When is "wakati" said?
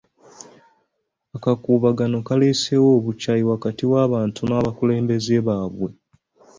3.51-3.83